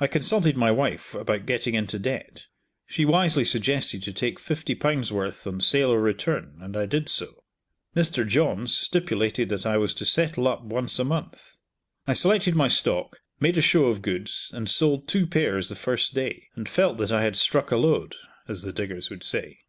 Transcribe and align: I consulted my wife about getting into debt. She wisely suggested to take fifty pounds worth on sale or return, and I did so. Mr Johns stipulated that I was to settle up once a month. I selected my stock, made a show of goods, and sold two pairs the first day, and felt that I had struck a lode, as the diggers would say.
I 0.00 0.06
consulted 0.06 0.54
my 0.54 0.70
wife 0.70 1.14
about 1.14 1.46
getting 1.46 1.74
into 1.74 1.98
debt. 1.98 2.44
She 2.84 3.06
wisely 3.06 3.42
suggested 3.42 4.02
to 4.02 4.12
take 4.12 4.38
fifty 4.38 4.74
pounds 4.74 5.10
worth 5.10 5.46
on 5.46 5.62
sale 5.62 5.88
or 5.92 5.98
return, 5.98 6.58
and 6.60 6.76
I 6.76 6.84
did 6.84 7.08
so. 7.08 7.42
Mr 7.96 8.28
Johns 8.28 8.76
stipulated 8.76 9.48
that 9.48 9.64
I 9.64 9.78
was 9.78 9.94
to 9.94 10.04
settle 10.04 10.46
up 10.46 10.62
once 10.62 10.98
a 10.98 11.04
month. 11.04 11.56
I 12.06 12.12
selected 12.12 12.54
my 12.54 12.68
stock, 12.68 13.20
made 13.40 13.56
a 13.56 13.62
show 13.62 13.86
of 13.86 14.02
goods, 14.02 14.50
and 14.52 14.68
sold 14.68 15.08
two 15.08 15.26
pairs 15.26 15.70
the 15.70 15.74
first 15.74 16.12
day, 16.12 16.48
and 16.54 16.68
felt 16.68 16.98
that 16.98 17.10
I 17.10 17.22
had 17.22 17.36
struck 17.36 17.70
a 17.70 17.78
lode, 17.78 18.16
as 18.46 18.64
the 18.64 18.74
diggers 18.74 19.08
would 19.08 19.24
say. 19.24 19.60